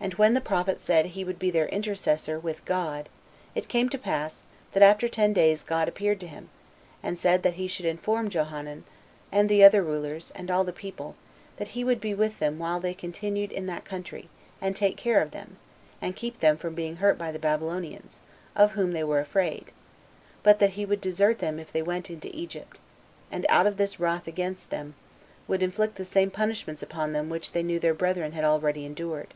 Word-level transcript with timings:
And 0.00 0.14
when 0.14 0.32
the 0.32 0.40
prophet 0.40 0.80
said 0.80 1.06
he 1.06 1.24
would 1.24 1.40
be 1.40 1.50
their 1.50 1.66
intercessor 1.70 2.38
with 2.38 2.64
God, 2.64 3.08
it 3.56 3.66
came 3.66 3.88
to 3.88 3.98
pass, 3.98 4.44
that 4.72 4.82
after 4.82 5.08
ten 5.08 5.32
days 5.32 5.64
God 5.64 5.88
appeared 5.88 6.20
to 6.20 6.28
him, 6.28 6.50
and 7.02 7.18
said 7.18 7.42
that 7.42 7.54
he 7.54 7.66
should 7.66 7.84
inform 7.84 8.30
Johanan, 8.30 8.84
and 9.32 9.48
the 9.48 9.64
other 9.64 9.82
rulers, 9.82 10.30
and 10.36 10.52
all 10.52 10.62
the 10.62 10.72
people, 10.72 11.16
that 11.56 11.68
he 11.74 11.82
would 11.82 12.00
be 12.00 12.14
with 12.14 12.38
them 12.38 12.60
while 12.60 12.78
they 12.78 12.94
continued 12.94 13.50
in 13.50 13.66
that 13.66 13.84
country, 13.84 14.28
and 14.62 14.76
take 14.76 14.96
care 14.96 15.20
of 15.20 15.32
them, 15.32 15.56
and 16.00 16.14
keep 16.14 16.38
them 16.38 16.56
from 16.56 16.76
being 16.76 16.96
hurt 16.98 17.18
by 17.18 17.32
the 17.32 17.38
Babylonians, 17.40 18.20
of 18.54 18.72
whom 18.72 18.92
they 18.92 19.02
were 19.04 19.20
afraid; 19.20 19.72
but 20.44 20.60
that 20.60 20.70
he 20.70 20.86
would 20.86 21.00
desert 21.00 21.40
them 21.40 21.58
if 21.58 21.72
they 21.72 21.82
went 21.82 22.08
into 22.08 22.34
Egypt, 22.34 22.78
and, 23.32 23.44
out 23.48 23.66
of 23.66 23.78
this 23.78 23.98
wrath 23.98 24.28
against 24.28 24.70
them, 24.70 24.94
would 25.48 25.62
inflict 25.62 25.96
the 25.96 26.04
same 26.04 26.30
punishments 26.30 26.84
upon 26.84 27.12
them 27.12 27.28
which 27.28 27.50
they 27.50 27.64
knew 27.64 27.80
their 27.80 27.92
brethren 27.94 28.30
had 28.30 28.44
already 28.44 28.86
endured. 28.86 29.34